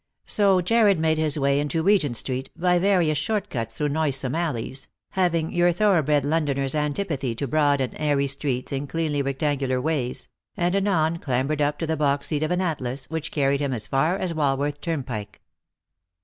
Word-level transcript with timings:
So 0.25 0.61
Jarred 0.61 0.97
made 0.97 1.19
his 1.19 1.37
way 1.37 1.59
into 1.59 1.83
354 1.83 1.85
Lost 1.85 2.25
for 2.25 2.33
Love. 2.33 2.33
Regent 2.33 2.49
street, 2.49 2.59
by 2.59 2.79
various 2.79 3.17
short 3.19 3.49
cuts 3.51 3.73
through 3.75 3.89
noisome 3.89 4.33
alleys 4.33 4.87
having 5.11 5.51
your 5.51 5.71
thoroughbred 5.71 6.25
Londoner's 6.25 6.73
antipathy 6.73 7.35
to 7.35 7.47
broad 7.47 7.79
and 7.79 7.93
airy 7.99 8.25
streets 8.25 8.71
and 8.71 8.89
cleanly 8.89 9.21
rectangular 9.21 9.79
ways— 9.79 10.27
and 10.57 10.75
anon 10.75 11.17
clambered 11.19 11.61
up 11.61 11.77
to 11.77 11.85
the 11.85 11.95
box 11.97 12.29
seat 12.29 12.41
of 12.41 12.49
an 12.49 12.61
Atlas, 12.61 13.11
which 13.11 13.29
carried 13.29 13.59
him 13.61 13.73
as 13.73 13.85
far 13.85 14.17
as 14.17 14.33
Walworth 14.33 14.81
turnpike. 14.81 15.39